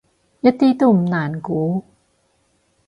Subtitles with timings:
[0.41, 1.83] 一啲都唔難估